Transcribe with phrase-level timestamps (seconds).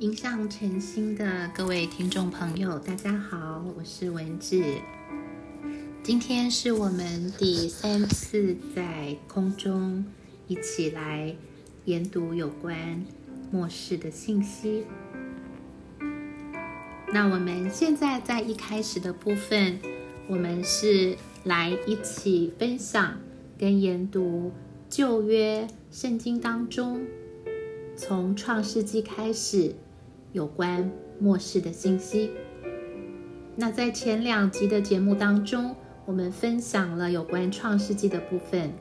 [0.00, 4.78] 影响诚心的各位听众朋友，大家好，我是文志。
[6.02, 10.04] 今天是我们第三次在空中
[10.48, 11.36] 一起来
[11.84, 13.04] 研读有关
[13.52, 14.84] 末世的信息。
[17.12, 19.78] 那我们现在在一开始的部分，
[20.26, 23.20] 我们是来一起分享
[23.56, 24.50] 跟研读
[24.90, 27.06] 旧约圣经当中，
[27.96, 29.76] 从创世纪开始。
[30.34, 32.28] 有关末世的信息。
[33.54, 38.72] 那在前两集的节目当中，我们分享了有关创世纪的部分。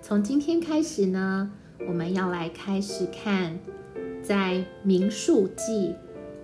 [0.00, 1.50] 从今天开始呢，
[1.88, 3.58] 我们要来开始看
[4.22, 5.96] 在民数记、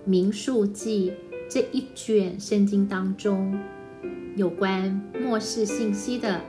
[0.03, 1.13] 民数记
[1.49, 3.57] 这一卷圣经当中
[4.35, 6.41] 有关末世信息的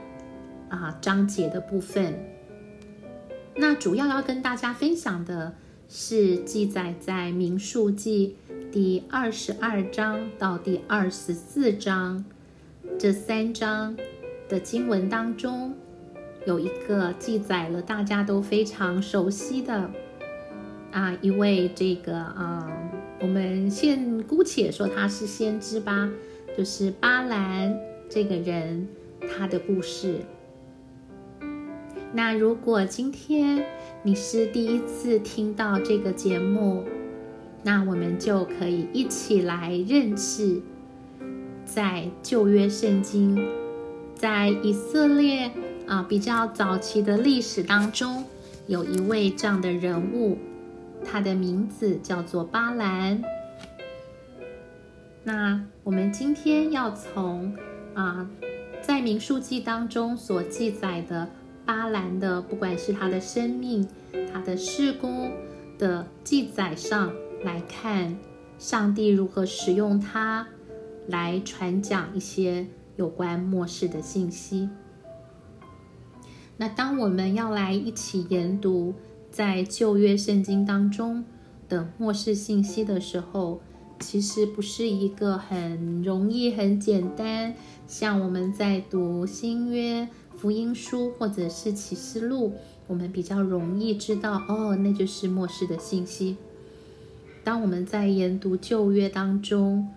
[0.67, 2.13] 啊章节的部分。
[3.55, 5.55] 那主要要跟大家分享的。
[5.87, 8.35] 是记载在民数记
[8.71, 12.25] 第二十二章到第二十四章
[12.97, 13.95] 这三章
[14.49, 15.73] 的经文当中，
[16.45, 19.89] 有一个记载了大家都非常熟悉的
[20.91, 22.69] 啊一位这个啊，
[23.21, 26.11] 我们先姑且说他是先知吧，
[26.57, 27.77] 就是巴兰
[28.09, 28.87] 这个人
[29.37, 30.19] 他的故事。
[32.15, 33.61] 那如果今天
[34.01, 36.85] 你是第一次听到这个节目，
[37.61, 40.61] 那我们就可以一起来认识，
[41.65, 43.45] 在旧约圣经，
[44.15, 45.51] 在以色列
[45.87, 48.23] 啊比较早期的历史当中，
[48.65, 50.37] 有一位这样的人物，
[51.03, 53.21] 他的名字叫做巴兰。
[55.25, 57.53] 那我们今天要从
[57.93, 58.29] 啊
[58.81, 61.27] 在民数记当中所记载的。
[61.65, 63.87] 巴兰的，不管是他的生命、
[64.31, 65.31] 他的事工
[65.77, 67.11] 的记载上
[67.43, 68.15] 来看，
[68.59, 70.47] 上帝如何使用他
[71.07, 74.69] 来传讲一些有关末世的信息。
[76.57, 78.93] 那当我们要来一起研读
[79.29, 81.25] 在旧约圣经当中
[81.67, 83.59] 的末世信息的时候，
[83.99, 87.53] 其实不是一个很容易、很简单，
[87.87, 90.07] 像我们在读新约。
[90.37, 92.53] 福音书或者是启示录，
[92.87, 96.37] 我们比较容易知道哦，那就是末世的信息。
[97.43, 99.87] 当我们在研读旧约当中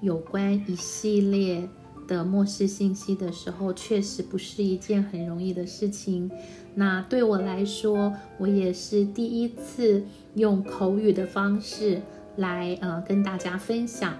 [0.00, 1.68] 有关一系列
[2.06, 6.30] 的末世信息的时候，确实不是一件很容易的事情。
[6.74, 12.02] 那对我来说，我也是第一次用口语的方式
[12.36, 14.14] 来呃跟大家分享。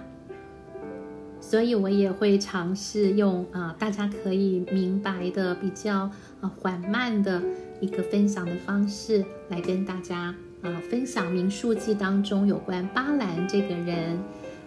[1.49, 7.41] 所以我也会尝试用啊，大家可以明白的比较啊缓慢的
[7.79, 14.19] 一个分享的方式，来跟大家啊分享民数记当中有关巴兰这个人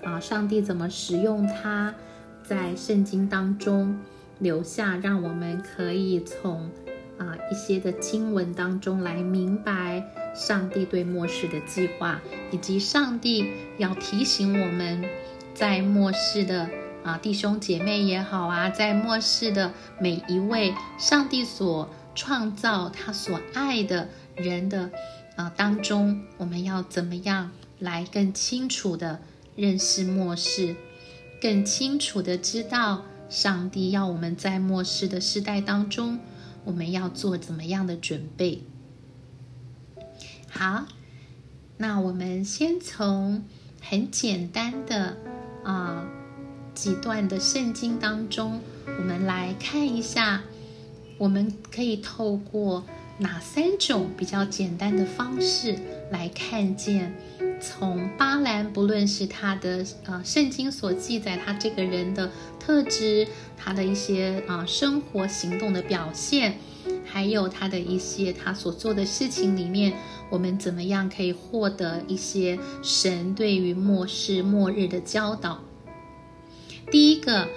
[0.02, 1.94] 啊，上帝怎么使用他，
[2.42, 3.98] 在圣经当中
[4.38, 6.70] 留下，让我们可以从
[7.18, 10.02] 啊一些的经文当中来明白
[10.34, 15.04] 上帝对末世的计划，以及上帝要提醒我们。
[15.60, 16.70] 在末世的
[17.04, 24.90] 啊弟兄姐妹也好啊，在末世的每一位上帝所创造他所爱的人的
[25.36, 29.20] 啊当中，我们要怎么样来更清楚的
[29.54, 30.76] 认识末世，
[31.42, 36.20] 更清楚的知道上帝要我们在末世的时代当中，
[36.64, 38.62] 我们要做怎么样的准备？
[40.48, 40.86] 好，
[41.76, 43.44] 那我们先从
[43.82, 45.18] 很简单的。
[45.70, 46.04] 啊，
[46.74, 48.60] 几段的圣经当中，
[48.98, 50.42] 我们来看一下，
[51.16, 52.84] 我们可以透过
[53.18, 55.78] 哪三种比较简单的方式
[56.10, 57.14] 来看见，
[57.60, 66.58] 从巴兰，不论是他的呃圣经所记载他这个人的特质，他的一些啊生活行动的表现，
[67.04, 69.92] 还有他的一些他所做的事情里面。
[70.30, 75.60] 我们怎么样可以获得一些神对于末世末日的教导？
[76.90, 77.48] 第一个，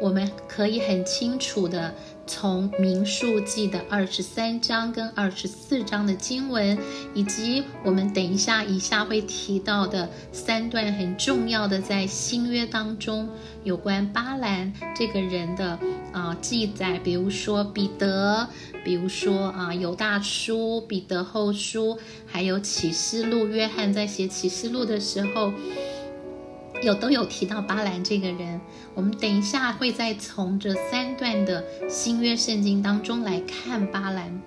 [0.00, 1.94] 我们可以很清楚的
[2.30, 6.78] 从民数记的二十三章跟二十四章的经文，
[7.12, 13.28] 以及我们等一下以下会提到的三段很重要的在新约当中
[13.64, 15.76] 有关巴兰这个人的
[16.12, 18.48] 啊记载，比如说彼得。
[18.82, 25.52] 比如说啊，犹大书、彼得后书，还有启示录，约翰在写启示录的时候，
[26.82, 28.60] 有都有提到巴兰这个人。
[28.94, 34.40] 我们等一下会再从这三段的新约圣经当中来看巴兰。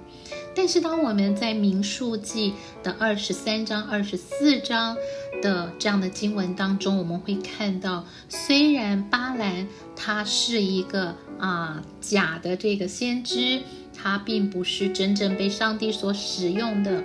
[0.56, 2.53] 但是当我们在民数记
[2.83, 4.95] 的二十三章、二十四章
[5.41, 13.62] 的这样的经文当中，我们会看到，虽然巴兰他是一个啊假的这个先知，
[13.95, 17.03] 他并不是真正被上帝所使用的，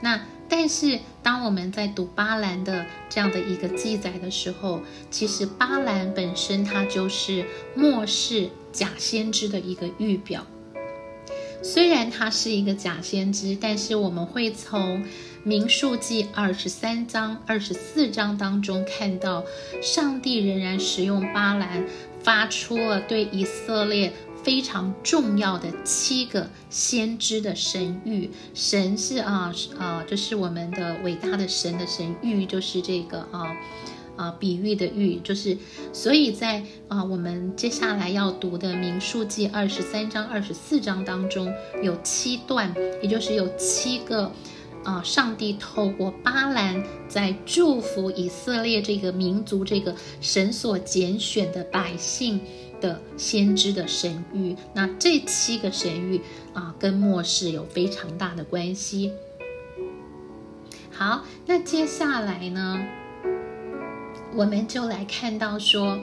[0.00, 0.20] 那。
[0.48, 4.80] 但是，当我们在读巴兰的这样的一个记载的时候，
[5.10, 10.46] 其实巴兰本身它就是末世假先知的一个预表。
[11.62, 15.04] 虽然他是一个假先知，但是我们会从
[15.42, 19.44] 民数记二十三章、二十四章当中看到，
[19.82, 21.84] 上帝仍然使用巴兰，
[22.22, 24.12] 发出了对以色列。
[24.42, 33.54] 非常重要的七个先知的神谕，神是啊啊，就是我们的伟大的神的神谕，就是这个啊
[34.16, 35.58] 啊比喻的喻，就是
[35.92, 41.52] 所以在啊我们接下来要读的民数记二十三章、二十四章当中
[41.82, 44.32] 有七段，也就是有七个
[44.84, 52.40] 啊上帝透过巴兰在祝福以色列这个民族，这个神所拣选的百姓。
[52.80, 56.20] 的先知的神谕，那这七个神谕
[56.52, 59.12] 啊，跟末世有非常大的关系。
[60.90, 62.84] 好，那接下来呢，
[64.34, 66.00] 我们就来看到说，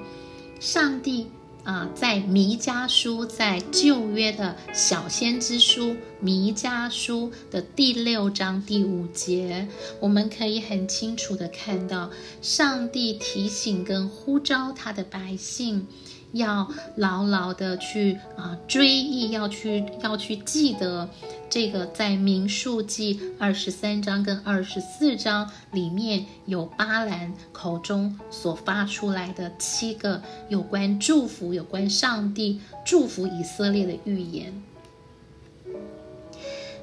[0.60, 1.27] 上帝
[1.66, 9.68] 啊，在弥迦书，在旧约的小先知书弥迦书的第六章第五节，
[10.00, 12.10] 我们可以很清楚的看到，
[12.42, 15.88] 上帝提醒跟呼召他的百姓。
[16.36, 21.10] 要牢牢的去啊追忆，要去要去记得
[21.50, 34.62] 这个在民数记二十三章跟二十四章里面有巴兰口中所发出来的七个有关祝福、有关上帝祝福以色列的预言。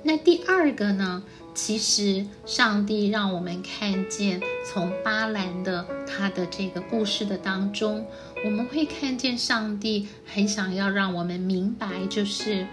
[0.02, 1.22] 那第二个呢？
[1.54, 8.06] 其实上帝让我们看见，从巴兰的他的这个故事的当中。
[8.44, 12.66] 我们会看见上帝很想要让我们明白，就是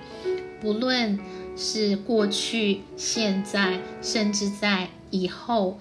[0.60, 1.20] 不论
[1.56, 5.80] 是过去、现在，甚至在以后，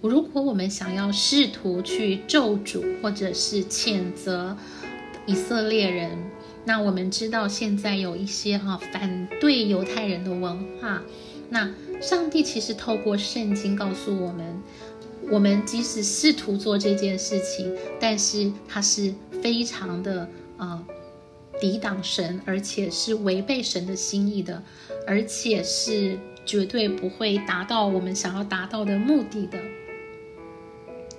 [0.00, 4.56] 如果我们想要试图去咒诅或者是谴责
[5.24, 6.18] 以色列人，
[6.64, 11.02] 那我们知道现在有一些哈反对犹太人的文化，
[11.48, 14.62] 那上帝其实透过圣经告诉我们。
[15.30, 20.86] 我们即使试图做这件事情，但是它是非常的呃
[21.60, 24.62] 抵挡神，而且是违背神的心意的，
[25.06, 29.58] 而且是绝对不会达到我们想要达到的目的的。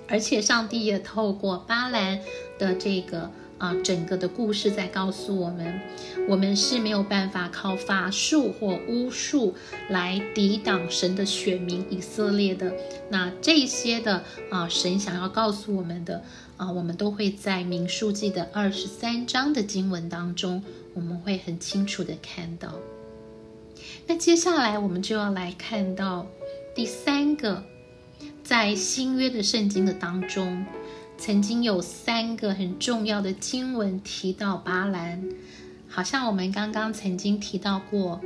[0.08, 2.20] 而且上帝也透过巴兰
[2.58, 3.30] 的这个。
[3.60, 5.78] 啊，整个的故事在告诉我们，
[6.26, 9.54] 我们是没有办法靠法术或巫术
[9.90, 12.72] 来抵挡神的选民以色列的。
[13.10, 16.24] 那这些的啊，神想要告诉我们的
[16.56, 20.64] 啊，我们都会在民数记的二十三章的经文当中，
[20.94, 22.72] 我们会很清楚的看到。
[24.06, 26.26] 那接下来我们就要来看到
[26.74, 27.62] 第三个，
[28.42, 30.64] 在新约的圣经的当中。
[31.20, 35.22] 曾经有三个很重要的经文提到巴兰，
[35.86, 38.22] 好像我们刚刚曾经提到过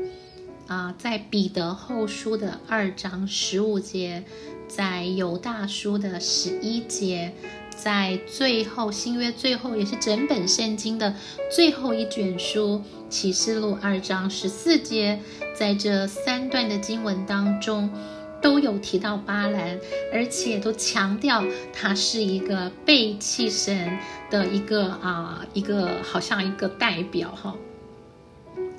[0.69, 4.23] 啊，在彼得后书的二章十五节，
[4.69, 7.33] 在犹大书的十一节，
[7.77, 11.17] 在最后新约最后也是整本圣经的
[11.51, 15.19] 最后一卷书启示录二章十四节，
[15.59, 17.91] 在这三段的经文当中。
[18.45, 19.81] 都有提到巴兰，
[20.13, 23.99] 而且都强调他是一个背弃神
[24.29, 27.57] 的一个啊，一个好像一个代表哈。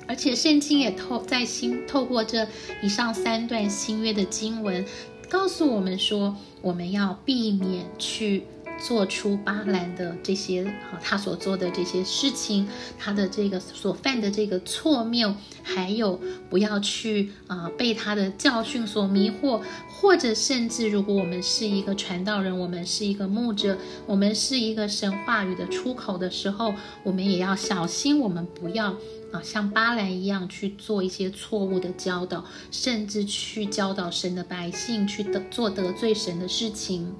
[0.06, 2.46] 而且圣经也透在新透过这
[2.80, 4.84] 以上三段新约的经文，
[5.28, 8.44] 告诉我们说，我们要避免去。
[8.78, 12.68] 做出巴兰的这些啊，他所做的这些事情，
[12.98, 28.92] 他的这个所犯的这个错谬，还有不要去啊被他的教训所迷惑，或者甚至如果我们是一个传道人，我们是一个牧者，我们是一个神话语的出口的时候，我们也要小心，我们不要
[29.32, 37.14] 啊像巴兰一样去做一些错误的教导，甚至去教导神的百姓去得做得罪神的事情。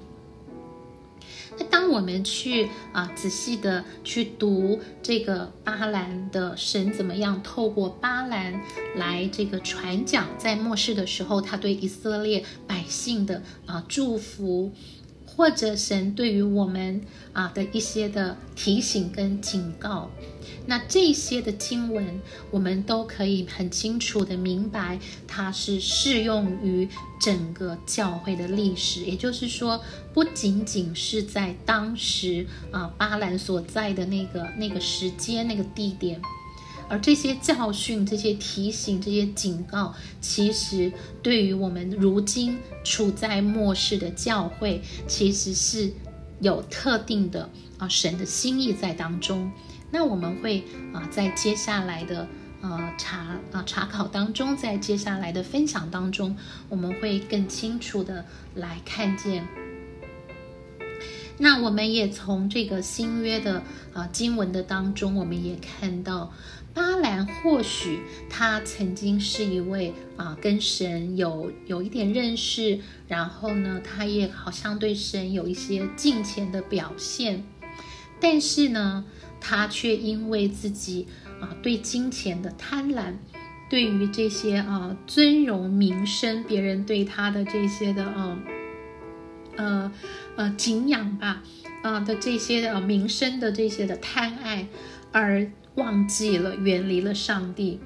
[1.59, 8.61] 那当我们去啊仔细的去读这个巴兰的神怎么样透过巴兰
[8.95, 14.71] 来这个传讲，在末世的时候，他对以色列百姓的啊祝福，
[15.37, 16.99] 或者神对于我们
[17.31, 20.09] 啊的一些的提醒跟警告。
[20.65, 22.19] 那这些的经文，
[22.51, 26.89] 我们都可以很清楚的明白，它是适用于
[27.21, 29.01] 整个教会的历史。
[29.01, 29.81] 也就是说，
[30.13, 36.19] 不仅仅是在当时啊巴兰所在的那个那个时间、那个地点，
[36.89, 40.91] 而这些教训、这些提醒、这些警告，其实
[41.21, 45.91] 对于我们如今处在末世的教会，其实是
[46.39, 49.51] 有特定的啊神的心意在当中。
[49.91, 50.63] 那我们会
[50.93, 52.27] 啊，在接下来的
[52.61, 56.35] 呃查啊查考当中，在接下来的分享当中，
[56.69, 58.25] 我们会更清楚的
[58.55, 59.47] 来看见。
[61.39, 63.61] 那我们也从这个新约的
[63.93, 66.33] 啊经文的当中，我们也看到
[66.77, 77.43] 巴兰或许他曾经是一位啊跟神有有一点认识，然后呢，他也好像对神有一些敬虔的表现，
[78.21, 79.03] 但是呢。
[79.39, 81.07] 他却因为自己
[81.39, 83.13] 啊对金钱的贪婪，
[83.69, 88.39] 对于这些啊尊荣名声，别人对他的这些的啊
[89.55, 89.91] 呃
[90.35, 91.43] 呃敬仰吧
[91.83, 94.67] 啊的这些的名声的这些的贪爱，
[95.11, 97.79] 而忘记了远离了上帝，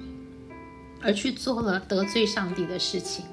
[1.00, 3.24] 而去做了得罪上帝的事情。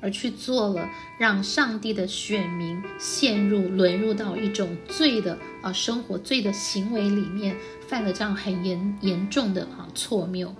[0.00, 0.88] 而去做了，
[1.18, 7.56] 让上帝的选民陷入沦入到一种罪的啊生活罪的行为里面，
[7.88, 10.54] 犯了这样很严严重的啊错谬。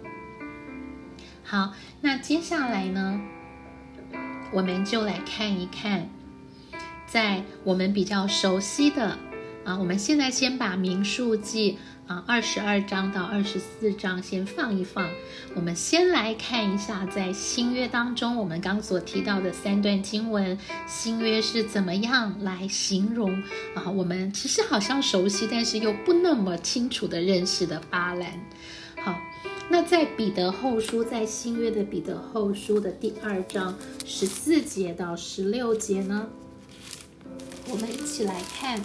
[1.44, 3.20] 好，那接下来呢，
[4.50, 6.10] 我们就来看一看，
[7.06, 9.16] 在我们比较熟悉的
[9.64, 11.78] 啊，我们现在先把民数记。
[12.08, 15.06] 啊，二十二章到二十四章先放一放。
[15.54, 23.30] 我们先来看一下，在新约当中，我们刚所提到的三段经文，新约是怎么样来形容
[23.74, 23.90] 啊？
[23.90, 28.40] 我们其实好像熟悉，但是又不那么清楚的认识的巴兰。
[29.02, 29.14] 好，
[29.68, 36.26] 那在彼得后书，在新约的彼得后书的第二章十四节到十六节呢，
[37.68, 38.82] 我们一起来看。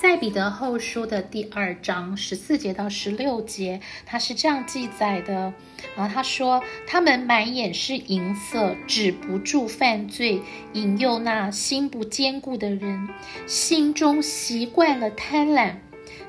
[0.00, 5.52] 在彼得后书的第二章十四节到十六节，他是这样记载的。
[5.94, 10.40] 然后他说：“他们满眼是银色，止不住犯罪，
[10.72, 13.06] 引诱那心不坚固的人，
[13.46, 15.74] 心中习惯了贪婪，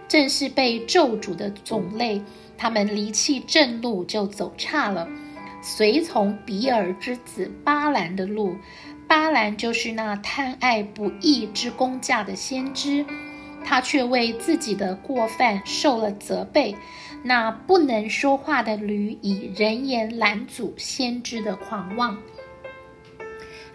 [0.05, 2.21] 正是被咒诅的种类。
[2.57, 5.07] 他们离弃正路，就走差了，
[5.63, 8.53] 随从比尔之子巴兰的路。
[9.07, 13.05] 巴兰就是那贪爱不义之工价的先知。”
[13.63, 16.75] 他却为自己的过犯受了责备。
[17.23, 22.17] 那不能说话的驴以人言拦阻先知的狂妄。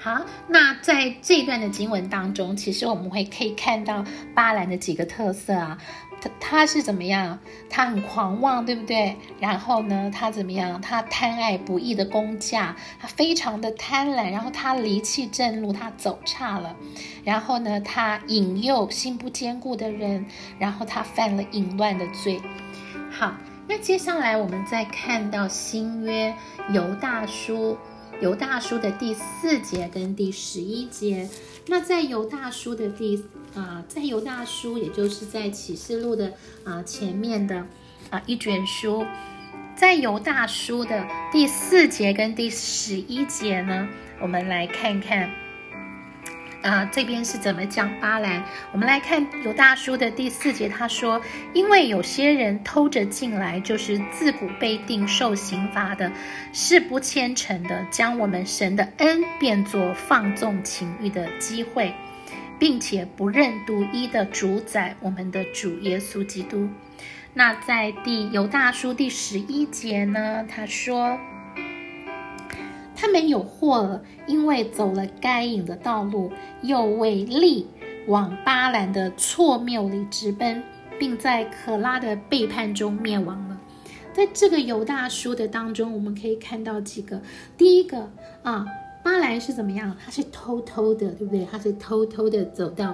[0.06, 4.04] 好，那在这段的经文当中，其实我们会可以看到
[4.36, 5.76] 巴兰的几个特色啊。
[6.20, 7.36] 他他是怎么样？
[7.68, 9.16] 他很狂妄，对不对？
[9.40, 10.80] 然后呢，他怎么样？
[10.80, 14.30] 他贪爱不义的工价，他非常的贪婪。
[14.30, 16.76] 然后他离弃正路，他走差了。
[17.24, 20.24] 然后呢，他引诱心不坚固的人，
[20.56, 22.40] 然后他犯了淫乱的罪。
[23.10, 23.34] 好，
[23.66, 26.32] 那接下来我们再看到新约
[26.72, 27.76] 犹大书，
[28.20, 31.28] 犹大书的第四节跟第十一节。
[31.66, 33.22] 那在犹大书的第
[33.54, 36.32] 啊，在犹大书，也就是在启示录的
[36.64, 37.66] 啊前面的
[38.10, 39.04] 啊一卷书，
[39.74, 43.88] 在犹大书的第四节跟第十一节呢，
[44.20, 45.30] 我们来看看
[46.66, 48.44] 啊这边是怎么讲巴兰。
[48.72, 51.22] 我们来看犹大书的第四节，他说
[51.54, 56.10] ：“因为有些人偷着进来，就是自古被定受刑罚的，
[56.52, 61.94] 是不虔诚的，将我们神的恩变作放纵情欲的机会。”
[62.58, 66.66] 并且不认独一的主宰，我们的主耶稣基督。
[67.34, 70.42] 那在第犹大书第十一节呢？
[70.48, 71.20] 他说
[72.96, 77.68] ：“他们有祸了，因为走了该隐的道路，又为利
[78.08, 80.62] 往巴兰的错谬里直奔，
[80.98, 83.60] 并在可拉的背叛中灭亡了。”
[84.12, 87.20] 在这个犹大书的当中，我们可以看到几个。
[87.56, 88.10] 第一个
[88.42, 88.66] 啊。
[89.02, 89.96] 巴兰是怎么样？
[90.04, 91.46] 他是偷偷的，对不对？
[91.48, 92.86] 他是偷偷的走到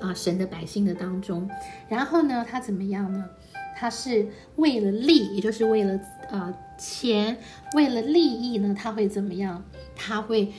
[0.00, 1.46] 啊神的百姓的当中，
[1.90, 3.22] 然后呢，他怎么样呢？
[3.76, 6.00] 他是为了利，也就是为了
[6.30, 7.36] 啊钱，
[7.74, 9.62] 为了利益呢，他会怎么样？
[9.94, 10.52] 他会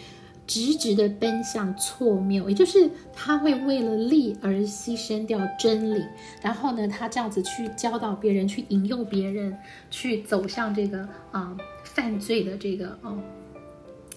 [0.45, 6.03] 直直的奔向错谬，也就是他会为了利而牺牲掉真理，
[6.41, 9.57] 然后呢，他这样子去教导别人，去引诱别人，
[9.89, 13.17] 去走向这个啊犯罪的这个哦。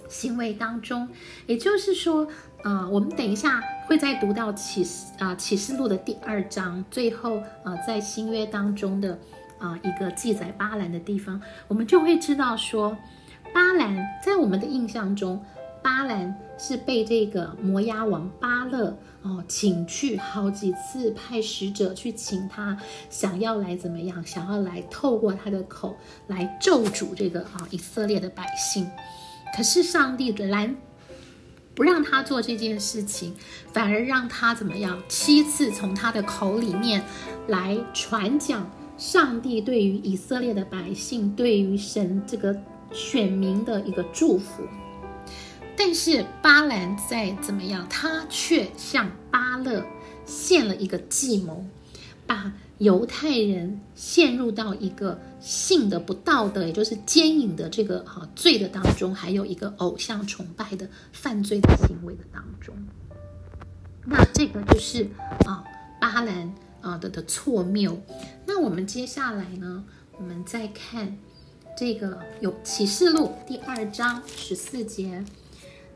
[0.09, 1.09] 行为当中。
[1.47, 2.29] 也就是说，
[2.65, 9.19] 呃，我们等一下会再读到启示啊启示录的第二章，最后呃在新约当中的
[9.63, 12.97] 啊一个记载巴兰的地方，我们就会知道说，
[13.55, 15.43] 巴兰在我们的印象中。
[15.85, 22.79] 巴兰是被这个摩押王巴勒哦请去好几次，派使者去请他，
[23.11, 24.25] 想要来怎么样？
[24.25, 25.97] 想要来透过他的口
[26.29, 28.89] 来咒诅这个啊以色列的百姓。
[29.57, 30.77] 可是上帝的拦
[31.75, 33.35] 不让他做这件事情，
[33.73, 35.03] 反而让他怎么样？
[35.09, 37.03] 七次从他的口里面
[37.49, 38.71] 来传讲
[39.03, 42.57] 上帝对于以色列的百姓，对于神这个
[42.93, 44.63] 选民的一个祝福。
[45.77, 47.85] 但是巴兰在怎么样？
[47.91, 49.85] 他却向巴勒
[50.25, 51.67] 献了一个计谋，
[52.29, 62.73] 把犹太人陷入到一个性的不道德，也就是奸淫的这个哈罪的当中，还有一个偶像崇拜的犯罪的行为的当中。
[64.05, 65.11] 那这个就是
[65.45, 65.65] 啊
[66.01, 68.03] 巴兰啊的的错谬。
[68.47, 69.85] 那我们接下来呢，
[70.19, 71.17] 我们再看
[71.79, 75.25] 这个有启示录第二章十四节。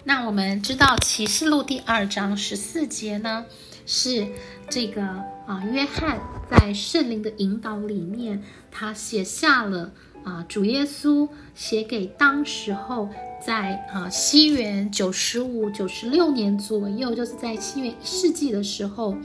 [0.04, 3.44] 那我们知道启示录第二章十四节呢，
[3.84, 4.28] 是
[4.70, 8.40] 这个啊，约翰在圣灵的引导里面，
[8.70, 13.08] 他写下了啊，主耶稣写给当时候
[13.44, 19.16] 在啊西元九十五、九十六年左右，就是在西元一世纪的时候，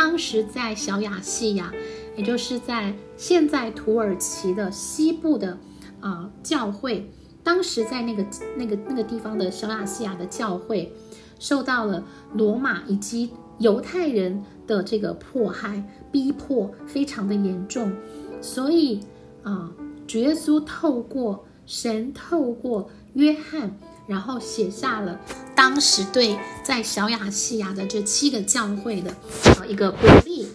[0.00, 1.70] 当时在小亚细亚，
[2.16, 5.58] 也就是在现在土耳其的西部的
[6.00, 7.06] 啊教会。
[7.44, 8.24] 当时在那个
[8.56, 10.90] 那个那个地方的小亚细亚的教会，
[11.38, 12.02] 受到了
[12.32, 13.28] 罗马以及
[13.58, 17.92] 犹太人的这个迫害逼迫，非常的严重。
[18.40, 19.00] 所以
[19.42, 19.70] 啊，
[20.06, 23.76] 主耶稣透过神透过约翰，
[24.10, 25.20] 然后写下了
[25.54, 29.12] 当时对在小亚细亚的这七个教会的
[29.54, 30.48] 啊一个鼓励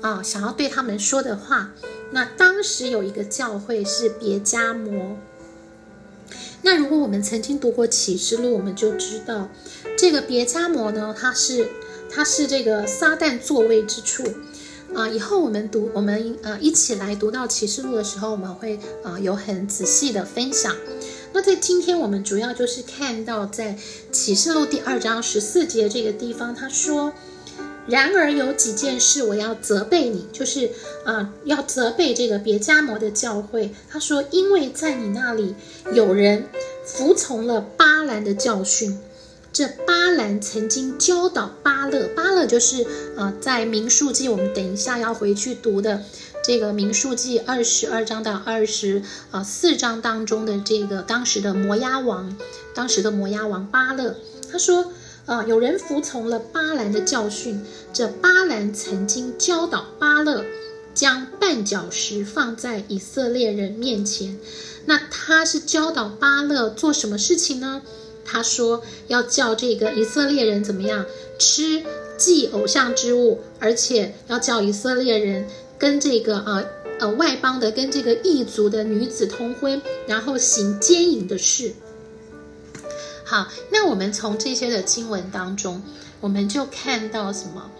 [0.00, 1.72] 啊，想要对他们说的话。
[2.10, 5.18] 那当时有一个教会是别加摩。
[6.62, 9.50] 那如果我们曾经读过启示录，我们就知道，
[9.98, 11.68] 这个别加摩呢，它是
[12.10, 14.24] 它是这个撒旦座位之处
[14.94, 15.08] 啊。
[15.08, 20.74] 以后我们读我们呃一起来读到启示录的时候，我们会啊有很仔细的分享。
[21.32, 23.76] 那在今天我们主要就是看到在
[24.12, 27.12] 启示录第二章十四节这个地方，他说。
[27.86, 30.70] 然而有几件事我要责备你，就是
[31.04, 33.74] 啊，要责备这个别加摩的教会。
[33.90, 35.54] 他说，因为在你那里
[35.92, 36.46] 有人
[36.86, 38.98] 服从了巴兰的教训。
[39.54, 42.84] 这巴兰曾经教导巴勒，巴勒就是
[43.16, 46.02] 呃，在民数记，我们等一下要回去读的
[46.44, 52.36] 这个民数记二十二章到二十啊四章当中的这个当时的摩押王，
[52.74, 54.16] 当时的摩押王巴勒，
[54.50, 54.92] 他说。
[55.26, 57.64] 啊，有人服从了巴兰的教训。
[57.94, 60.44] 这巴兰曾经教导巴勒，
[60.92, 64.38] 将绊脚石放在以色列人面前。
[64.84, 67.80] 那他是教导巴勒做什么事情呢？
[68.24, 71.04] 他说要叫这个以色列人怎么样
[71.38, 71.82] 吃
[72.16, 75.46] 祭偶像之物，而且要叫以色列人
[75.78, 76.64] 跟这个啊
[76.98, 81.72] 呃外邦的跟这个异族的女子通婚，然后行奸淫的事。
[83.24, 85.82] 好，那我们从这些的经文当中，
[86.20, 87.70] 我们就看到什么？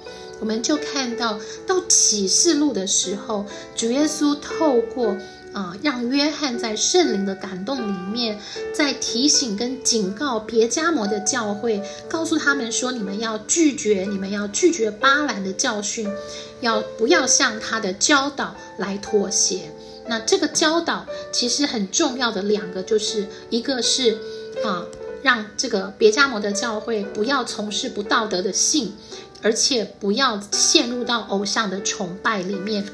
[0.40, 5.16] 我们就看到到启示录的时候，主耶稣透过
[5.54, 8.38] 啊，让约翰在圣灵的感动里面，
[8.74, 16.06] 在提醒跟警告别加摩的教会，告诉他们说：你们要拒绝，你们要拒绝巴兰的教训，
[16.60, 19.72] 要不要向他的教导来妥协？
[20.06, 24.18] 那这个教导其实很重要的两个，就是一个是
[24.62, 24.84] 啊。
[25.22, 28.92] 让这个别加摩的教会不要从事不道德的性，
[29.40, 32.84] 而且不要陷入到偶像的崇拜里面。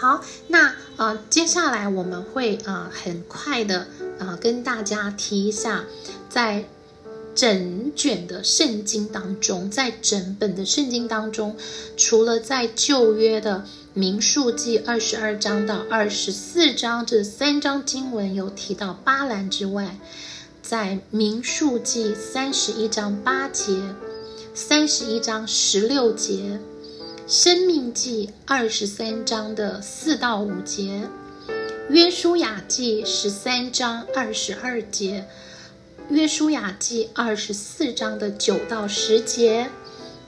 [0.00, 3.86] 好，那呃，接下来我们会呃很快的
[4.18, 5.84] 呃跟大家提一下，
[6.30, 6.64] 在。
[7.32, 11.56] 整卷的圣经当中，在整本的圣经当中，
[11.96, 19.96] 除了在旧约的民数记二十二章到二十四章这三章经文有提到巴兰之外，
[20.60, 23.80] 在民数记三十一章八节、
[24.52, 26.60] 三十一章十六节、
[27.30, 31.08] 生命记二十三章的四到五节、
[31.88, 35.28] 约书亚记十三章二十二节。
[36.08, 39.70] 约书亚记二十四章的九到十节，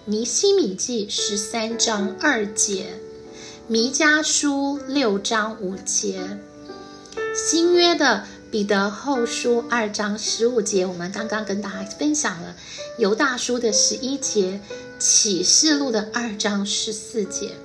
[0.05, 2.95] 尼西米记十三章二节，
[3.67, 6.21] 弥迦书六章五节，
[7.35, 12.55] 新约的彼得后书二章十五节，我们刚刚跟大家分享了
[12.97, 14.61] 犹大书的十一节，
[15.03, 17.57] 启示录的二章十四节，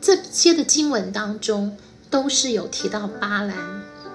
[0.00, 1.78] 这些的经文当中
[2.10, 3.56] 都是有提到巴兰。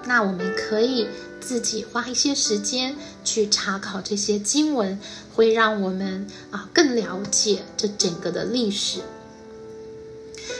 [0.04, 1.08] 那我们可以
[1.40, 5.00] 自己花一些时间去查考这些经文，
[5.34, 9.00] 会让我们啊更了解这整个的历史。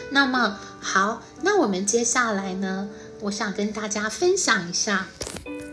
[0.09, 2.89] 那么好，那我们接下来呢？
[3.21, 5.09] 我想跟大家分享一下，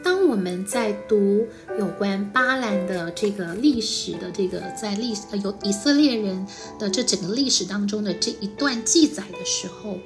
[0.04, 1.48] 当我们在读
[1.80, 6.46] 有关巴兰的这个历史的这个在历呃有以色列人
[6.78, 9.98] 的这整个历史当中的这一段记载的时候，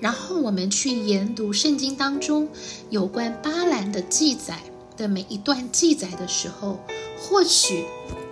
[0.00, 2.48] 然后我们去研读圣经当中
[2.90, 4.58] 有关巴兰的记载
[4.96, 6.80] 的每一段记载的时候，
[7.18, 7.84] 或许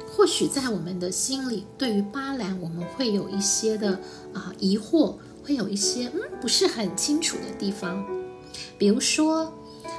[0.09, 3.99] 或许在我们的心里，对于巴兰我们会有一些的
[4.35, 8.05] 啊疑惑，会有一些嗯不是很清楚的地方。
[8.77, 9.53] 比如说，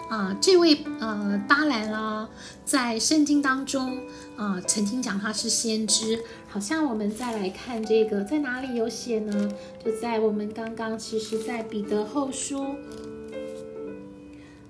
[0.10, 2.29] 啊，这位呃巴兰啦，
[2.65, 3.97] 在圣经当中
[4.38, 6.23] 啊，曾经讲他是先知。
[6.47, 9.51] 好像我们再来看这个，在哪里有写呢？
[9.84, 12.75] 就在我们刚刚，其实，在彼得后书，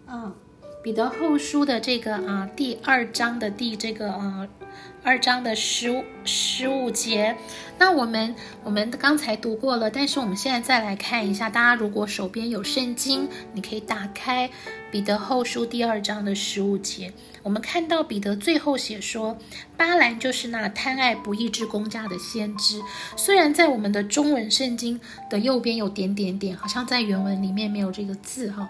[0.06, 0.34] 啊，
[0.82, 4.48] 彼得后书的这个啊第二章的第这个啊。
[5.06, 7.36] 二章的十五十五节，
[7.78, 8.34] 那我们
[8.64, 11.50] 我们刚才读过了，但是我们现在再来看一下。
[11.50, 14.50] 大家如果手边有圣经，你可以打开
[14.94, 17.12] 彼得后书第二章的十五节。
[17.42, 19.36] 我们看到彼得最后写说，
[19.76, 22.80] 巴兰就是那贪爱不义之公家的先知。
[23.18, 25.02] 虽然在我们的中文圣经
[25.32, 28.70] 的右边有点点点，好像在原文里面没有这个字哈。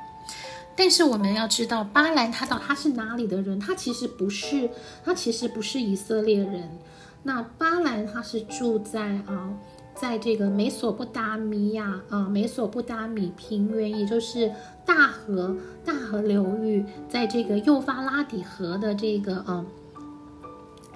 [0.77, 3.59] 但是我们要知道，巴兰他到他是哪里的人？
[3.59, 4.69] 他其实不是，
[5.03, 6.79] 他其实不是以色列人。
[7.23, 9.51] 那巴兰他是住在啊，
[9.95, 14.51] 在这个美索不达米亚啊，美索不达米平原，也就是
[14.85, 19.65] 大河大河流域，在这个幼发拉底河的这个啊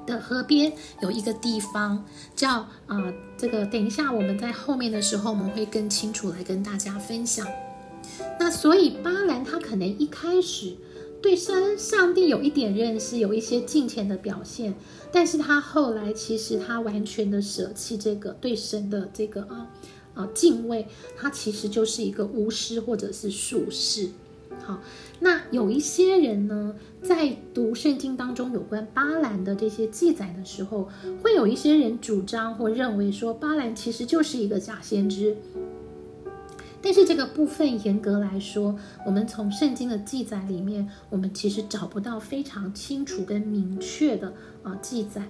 [0.06, 2.04] 的河边有一个地方
[2.36, 7.46] 叫啊，这个等一下我们在后面的时候，我们会更清楚来跟大家分享。
[8.40, 10.76] 那所以巴兰他可能一开始
[11.22, 14.74] 对上上帝有一点认识，有一些敬虔的表现，
[15.12, 19.72] 但是他后来其实他完全的舍弃这个对神的这个啊
[20.14, 24.10] 啊敬畏，他其实就是一个巫师或者是术士。
[24.66, 24.82] 好，
[25.20, 30.90] 那有一些人呢，在读圣经当中有关巴兰的这些记载的时候，
[31.22, 35.38] 会有一些人主张或认为说巴兰其实就是一个假先知。
[36.80, 44.32] 但是这个部分严格来说，我们从圣经的记载里面，我们其实找不到非常清楚跟明确的
[44.64, 45.24] 啊记载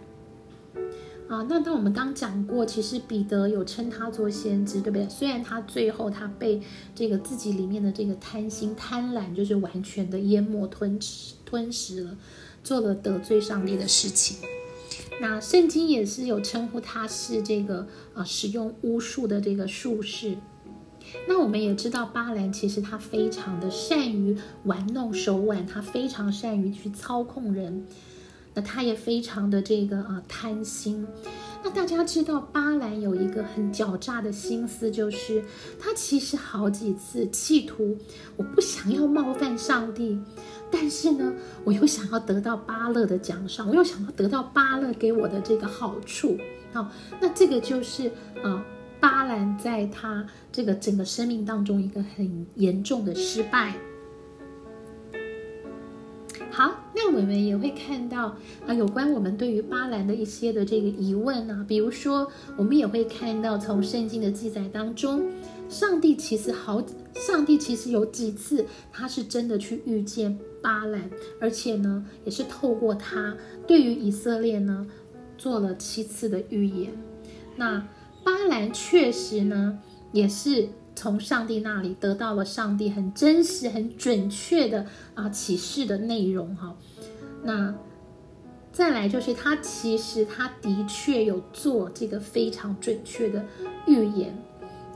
[1.29, 1.47] 啊。
[1.49, 5.07] 那当我们刚讲过，其实彼得有称他做先知，对不对？
[5.09, 6.61] 虽然他最后他被
[6.93, 12.17] 这个自己里面的这个贪心贪婪，就是完全的淹没吞吃吞食了，
[12.61, 14.37] 做了得罪上帝的事情。
[15.21, 20.37] 那圣经也是有称呼他是这个啊使用巫术的这个术士。
[21.27, 27.85] 那我们也知道，巴兰其实他非常的善于玩弄手腕，他非常善于去操控人。
[28.53, 31.05] 那他也非常的这个啊贪心。
[31.63, 35.43] 那大家知道，巴兰有一个很狡诈的心思，就是
[35.79, 37.95] 他其实好几次企图，
[38.35, 40.19] 我不想要冒犯上帝，
[40.71, 41.31] 但是呢，
[41.63, 46.35] 我又想要得到巴勒的奖赏，我又想要得到巴勒给我的这个好处。
[46.73, 46.89] 好，
[47.21, 48.65] 那这个就是啊。
[48.99, 53.75] 巴兰在他这个整个生命当中一个很严重的失败。
[56.49, 65.31] 好，那我们也会看到啊，有关我们对于巴兰的一些的这个疑问啊，比如说，我们也会看到从圣经的记载当中，
[65.69, 66.83] 上帝其实好，
[67.13, 71.07] 上帝其实有几次他是真的去遇见巴兰，
[71.39, 74.87] 而且呢，也是透过他对于以色列呢
[75.37, 76.91] 做了七次的预言。
[77.55, 77.87] 那
[78.27, 79.79] 巴兰确实呢，
[80.11, 86.75] 也是从上帝那里得到了上帝很真实、很准确的啊启示的内容哈。
[87.43, 87.73] 那
[88.73, 93.45] 再来就是他其实他的确有做这个非常准确的
[93.87, 94.37] 预言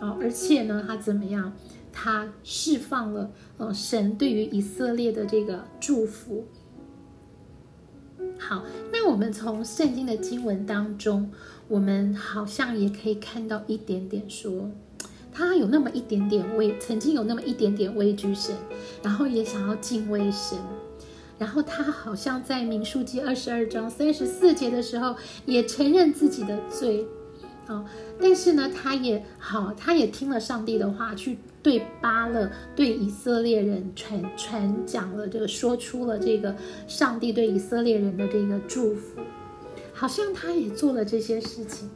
[0.01, 1.53] 啊，而且呢，他怎么样？
[1.93, 6.45] 他释放了呃神对于以色列的这个祝福。
[8.37, 11.31] 好，那我们从圣经的经文当中。
[11.71, 14.69] 我们好像也可以看到一点点，说
[15.31, 18.53] 他有那么一点点畏，曾经有那么一点点畏惧神，
[19.01, 20.57] 然后也想要敬畏神，
[21.39, 27.05] 然后他好像在民数记二十二章三十四节的时候，也承认自己的罪，
[27.67, 27.85] 啊，
[28.19, 36.53] 但是呢，他也好，他也听了上帝的话，去对巴勒、对以色列人传传讲了这个，说出了这个
[36.85, 39.21] 上帝对以色列人的这个祝福，
[40.01, 41.87] 好像他也做了这些事情。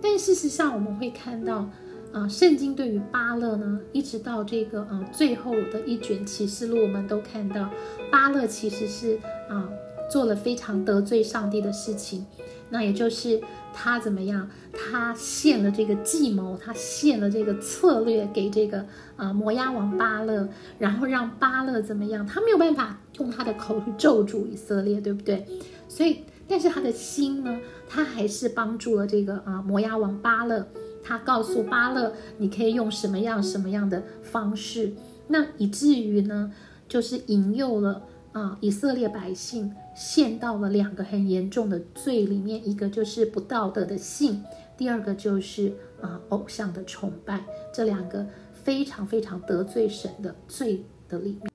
[0.00, 1.68] 但事实上，我们会看到，
[2.10, 7.68] 啊，圣经对于巴勒呢，一直到这个呃最后的一卷启示录，我们都看到
[8.10, 9.18] 巴勒其实是
[9.50, 9.68] 啊
[10.10, 12.24] 做了非常得罪上帝的事情，
[12.70, 13.38] 那也就是。
[13.80, 14.48] 他怎么样？
[14.72, 20.48] 他献了这个计谋，他献了这个策略给这个啊摩押王巴勒，
[20.80, 22.26] 然后让巴勒怎么样？
[22.26, 25.46] 他没有办法用他的口去咒诅以色列，对不对？
[25.86, 30.66] 所以，但是他的心呢，他还是帮助了这个啊摩押王巴勒。
[31.04, 34.92] 他告诉巴勒，你可以用什么样什么样的方式，
[35.28, 36.52] 那以至于呢，
[36.88, 38.02] 就是引诱了。
[38.32, 44.44] 啊，以色列百姓陷到了两个很严重的罪里面，一个就是不道德的性，
[44.76, 47.42] 第二个就是啊偶像的崇拜，
[47.74, 51.50] 这两个非常非常得罪神的罪的里面。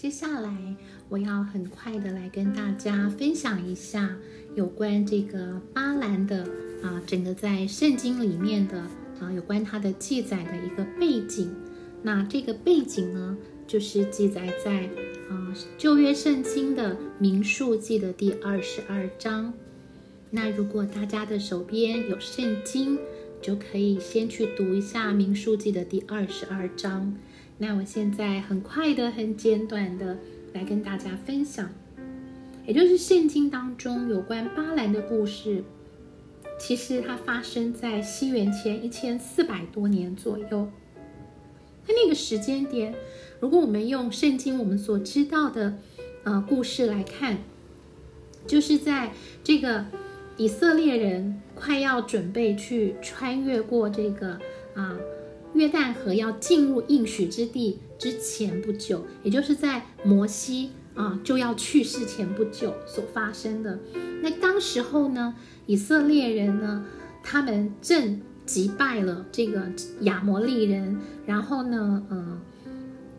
[0.00, 0.76] 接下来
[1.08, 4.16] 我要很快的来跟大家分享一下
[4.54, 6.44] 有关这个巴兰的
[6.84, 8.78] 啊整个在圣经里面的
[9.18, 11.52] 啊有关它的记载的一个背景。
[12.00, 13.36] 那这个背景呢？
[13.66, 14.84] 就是记载在
[15.28, 19.52] 啊旧约圣经的民数记的第二十二章。
[20.30, 22.96] 那如果大家的手边有圣经，
[23.42, 27.12] 就可以先去读一下民数记的第二十二章。
[27.58, 30.16] 那我现在很快的、很简短的
[30.54, 31.68] 来跟大家分享，
[32.66, 35.64] 也就是圣经当中有关巴兰的故事。
[36.60, 40.70] 其实它发生在西元前一千四百多年左右。
[41.86, 42.94] 在那个时间点。
[43.40, 45.78] 如果我们用圣经我们所知道的，
[46.24, 47.38] 呃故事来看，
[48.46, 49.12] 就是在
[49.44, 49.86] 这个
[50.36, 54.40] 以色列人快要准备去穿越过这个
[54.74, 54.98] 啊
[55.58, 63.78] 约旦河，要进入应许之地之前不久，也就是在摩西啊就要去世前不久所发生的。
[64.22, 65.34] 那当时候呢，
[65.66, 66.86] 以色列人呢，
[67.22, 69.70] 他们正击败了这个
[70.02, 72.40] 亚摩利人，然后呢，嗯。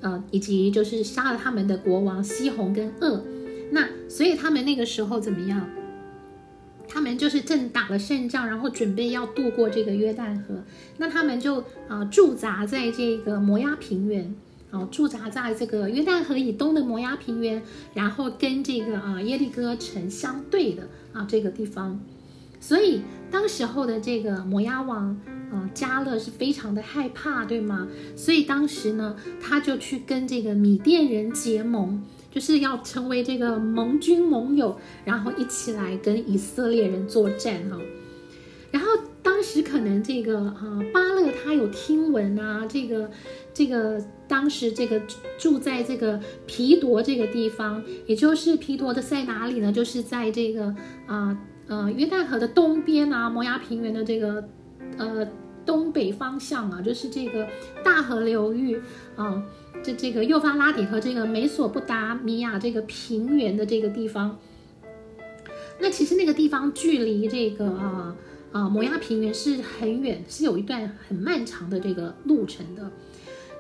[0.01, 3.21] 呃，以及就是杀了他们的国王西红跟鄂，
[3.69, 5.69] 那所以他们那个时候怎么样？
[6.89, 10.61] 他们就是正打了胜仗，然后准备要渡过这个约旦河，
[10.97, 14.35] 那他们就啊驻扎在这个摩崖平原，
[14.71, 17.61] 啊驻扎在这个约旦河以东的摩崖平原，
[17.93, 21.99] 然后跟这个啊耶利哥城相对的啊这个地方，
[22.59, 25.17] 所以当时候的这个摩崖王。
[25.51, 27.87] 啊，加勒是非常的害怕，对吗？
[28.15, 37.77] 所以当时呢，他就去跟这个米甸人结盟，就是要成为这个盟军盟友，然后一起来跟以色列人作战哈。
[38.71, 38.87] 然后
[39.21, 43.09] 当时可能这个啊巴勒他有听闻啊，这个
[43.53, 45.01] 这个当时这个
[45.37, 49.71] 住在这个皮夺这个地方，也就是皮夺的在哪里呢？
[49.71, 50.75] 就是在这个
[51.07, 51.37] 啊
[51.67, 54.47] 呃约旦河的东边啊，摩崖平原的这个。
[54.97, 55.25] 呃，
[55.69, 57.47] 东北方向啊，就是这个
[57.83, 58.81] 大河流域
[59.15, 59.43] 啊，
[59.83, 64.35] 这这个幼发拉底和这个美索不达米亚这个平原的这个地方。
[65.79, 68.15] 那其实那个地方距离这个啊
[68.51, 72.89] 啊摩崖平原是很远，是有一段很漫长的这个路程的。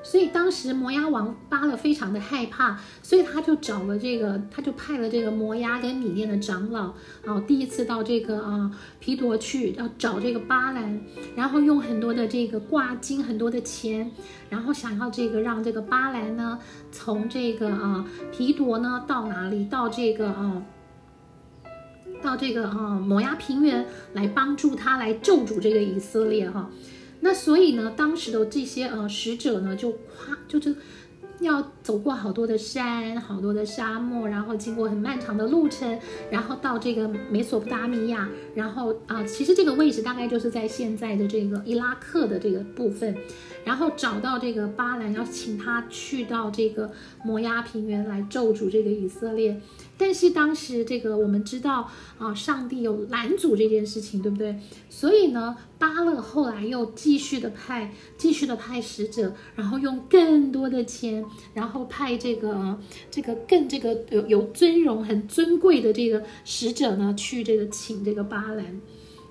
[0.01, 6.93] 所以当时摩押王巴勒非常的害怕，所以他就找了这个，他就派了这个摩押跟米甸的长老，
[7.25, 11.01] 啊，第一次到这个啊皮陀去要找这个巴兰，
[11.35, 14.09] 然后用很多的这个挂金，很多的钱，
[14.49, 16.57] 然后想要这个让这个巴兰呢
[16.91, 20.63] 从这个啊皮陀呢到哪里，到这个啊
[22.21, 26.69] 到这个啊摩押平原来帮助他来救主这个以色列哈。
[27.21, 30.75] 那所以呢，当时的这些呃使者呢，就夸就是
[31.41, 43.15] 要走过好多的山，好多的沙漠，然后经过很漫长的路程，然后到这个美索不达米亚，然后啊，其实这个位置大概就是在现在的这个伊拉克的这个部分，
[43.63, 46.91] 然后找到这个巴兰，要请他去到这个
[47.23, 49.61] 摩崖平原来咒诅这个以色列。
[49.97, 54.57] 但是当时这个我们知道啊，上帝有拦阻这件事情，对不对？
[54.89, 62.79] 所以呢，巴勒后来又继续的派，继续的派使者，然后用更多的钱，然后派这个
[63.11, 68.79] 这个更这个有有尊荣、很尊贵的这个使者呢，去这个请这个巴兰。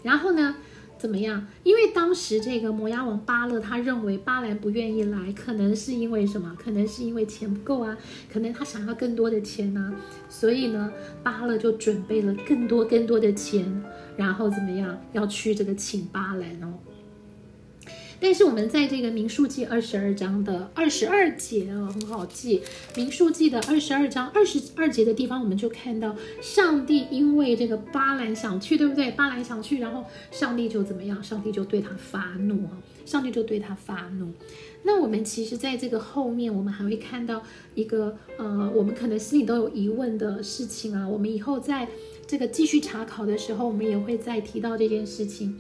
[0.03, 0.57] 然后呢，
[0.99, 1.47] 怎么样？
[1.63, 6.57] 因为当时这个摩押王巴勒他认为巴兰不愿意来，可能是因为什么？
[6.59, 7.97] 可能是因为钱不够啊，
[8.31, 9.95] 可能他想要更多的钱呢。
[10.29, 13.83] 所以呢，巴勒就准备了更多更多的钱，
[14.17, 14.99] 然后怎么样？
[15.13, 16.75] 要去这个请巴兰哦。
[18.21, 22.63] 但是我们在这个民数记二十二章的二十二节啊，很好记。
[22.97, 29.13] 民数记的二十二章二十二节的地方，我们就看到上帝因为这个巴兰想去，对不对？
[29.13, 31.23] 巴兰想去，然后上帝就怎么样？
[31.23, 32.79] 上帝就对他发怒啊！
[33.07, 34.33] 上帝就对他发怒。
[34.83, 37.43] 那我们其实在这个后面，我们还会看到
[37.75, 41.09] 一个呃，我们可能心里都有疑问的事情啊。
[41.09, 41.89] 我们以后在
[42.27, 45.59] 这个继续查考的时候，我们也会再提到这件事情。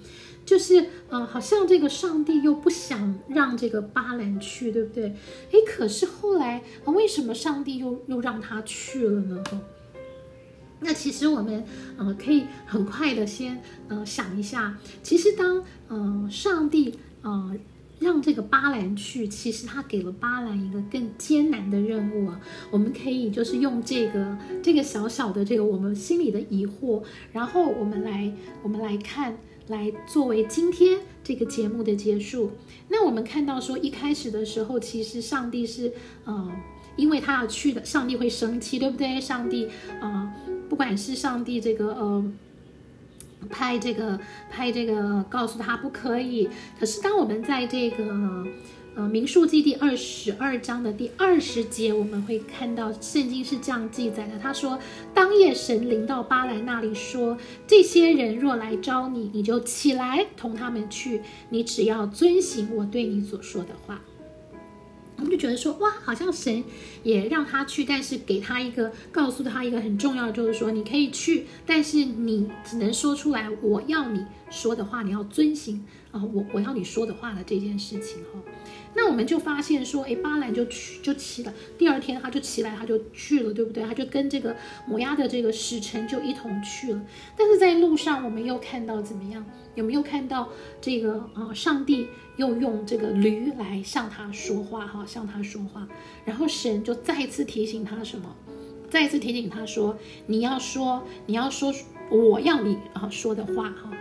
[0.49, 5.15] 就是，呃，好像这个上帝又不想让这个巴兰去，对不对？
[5.51, 9.45] 诶，可是后来，为什么上帝又又让他去了呢？
[10.81, 11.63] 那其实我们，
[11.99, 17.55] 呃，可以很快的先，呃，想一下，其实当，呃，上帝，呃，
[17.99, 22.41] 让这个巴兰去，其实他给了巴兰一个更艰难的任务啊。
[22.71, 27.03] 我们可以就是用这个这个小小的这个我们心里的疑惑，
[27.35, 28.33] 然后我们来
[28.63, 29.37] 我们来看。
[29.69, 32.51] 来作为今天这个节目的结束。
[32.89, 35.93] 那我们看到说，一开始的时候，其实上帝是，
[36.25, 36.51] 呃，
[36.97, 39.21] 因为他要去的，上帝会生气，对不对？
[39.21, 39.69] 上帝，
[40.01, 40.33] 呃，
[40.69, 42.33] 不管是上帝这个，呃，
[43.49, 44.19] 拍这个，
[44.51, 46.49] 拍这个，告诉他不可以。
[46.79, 48.47] 可是当我们在这个。
[48.99, 54.37] 呃，民数记第二十二章的第二十节，我们会看到圣经是这样记载的。
[54.43, 54.77] 他说
[55.15, 61.23] ：“当夜神临到巴兰那里，说：这些人若来招你，你就起来同他们去。
[61.49, 64.03] 你只要遵行我对你所说的话。”
[65.19, 66.63] 我们就觉得说，哇，好像神
[67.03, 78.41] 也让他去，但是给他一个，告诉他一个很重要的，就是说你可以去，但是你只能说出来我要你说的话，你要遵行啊，我我要你说的话的这件事情哈。
[78.95, 83.83] 那我们就发现说，哎，巴兰就去就起了，第二天他就起来，他就去了，对不对？
[83.85, 87.03] 他就跟这个摩押的这个使臣就一同去了。
[87.37, 89.45] 但是在路上，我们又看到怎么样？
[89.75, 90.49] 有没有看到
[90.81, 91.53] 这个啊？
[91.55, 95.87] 上帝又用这个驴来向他说话，哈，向他说话。
[96.25, 98.35] 然后神就再次提醒他什么？
[98.89, 101.75] 再次提醒他说，你要说，你要说
[102.11, 103.93] 我要你啊说的话，哈。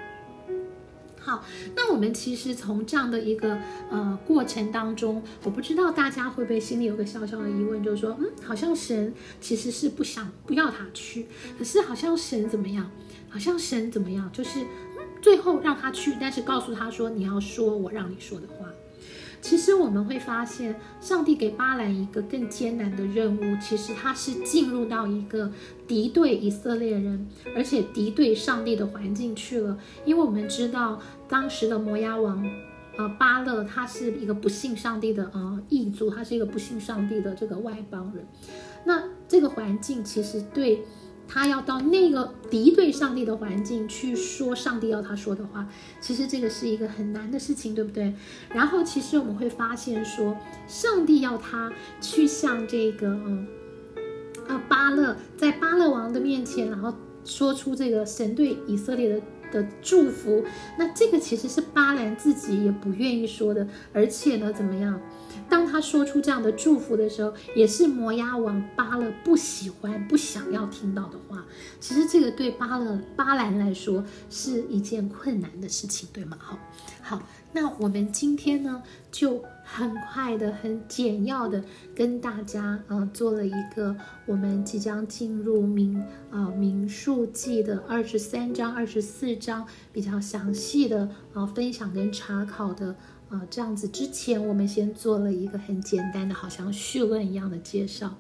[1.20, 1.44] 好，
[1.76, 12.90] 那我们其实从这样的一个呃过程当中，我不知道大家会不会心里有个小小的疑问，就是说，嗯，好像神其实是不想不要他去，可是好像神怎么样？
[13.30, 14.32] 好像神怎么样？
[14.32, 14.66] 就是，
[15.22, 18.68] 最后让他去，但是告诉他说，你要说我让你说的话。
[19.40, 25.52] 其实我们会发现，上帝给巴兰一个更艰难的任务，其实他是进入到一个
[25.88, 29.78] 敌对以色列人，而且敌对上帝的环境去了。
[30.06, 31.00] 因为我们知道，
[31.30, 32.44] 当时的摩押王，
[32.98, 38.26] 呃，巴勒他是一个不信上帝的呃异族，他是一个不信上帝的这个外邦人。
[38.86, 40.84] 那这个环境其实对。
[41.28, 45.68] 他要到那个敌对上帝的环境去说上帝要他说的话，
[46.00, 48.14] 其实这个是一个很难的事情，对不对？
[48.54, 50.38] 然后其实我们会发现说，
[50.68, 53.48] 上帝要他去向这个嗯
[54.48, 56.94] 啊巴勒，在巴勒王的面前，然后
[57.26, 60.46] 说出这个神对以色列的的祝福。
[60.80, 65.00] 那这个其实是巴兰自己也不愿意说的，而且呢，怎么样？
[65.50, 71.46] 当他说出这样的祝福的时候，也是摩押王巴勒不喜欢、不想要听到的话。
[71.80, 76.38] 其实这个对巴勒巴兰来说是一件困难的事情，对吗？
[76.40, 76.60] 好，
[77.02, 78.82] 好，那我们今天呢，
[79.12, 81.64] 就很快的、很简要的
[81.96, 92.96] 跟大家呃做了一个我们即将进入民啊民数记的二十三章、二十四章比较详细的啊分享跟查考的。
[93.30, 98.16] 啊，这样子之前我们先做了一个很简单的，好像序论一样的介绍。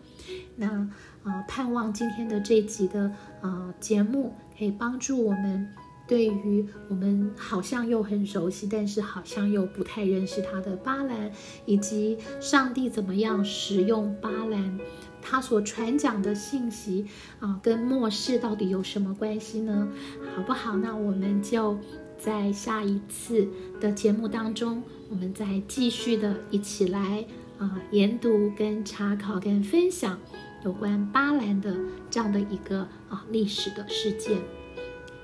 [0.55, 0.89] 那
[1.23, 5.69] 啊，盼望今天的这集的啊节目可以帮助我们，
[6.07, 11.31] 对于我们好像又很熟悉，但是好像又不太认识他的巴兰，
[11.65, 14.77] 以及上帝怎么样使用巴兰，
[15.21, 17.05] 他所传讲的信息
[17.39, 19.87] 啊，跟末世到底有什么关系呢？
[20.35, 20.75] 好不好？
[20.75, 21.77] 那我们就
[22.17, 23.47] 在下一次
[23.79, 24.83] 的节目当中。
[25.09, 27.25] 我们再继续的一起来
[27.57, 30.19] 啊研读、跟查考、跟分享
[30.65, 31.75] 有关巴兰的
[32.09, 34.37] 这样的一个啊历史的事件。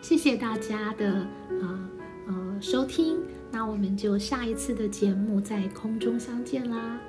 [0.01, 1.09] 谢谢大家的
[1.61, 1.89] 啊
[2.27, 3.17] 呃收听，
[3.51, 6.99] 那我们就下一次的节目在空中相见啦。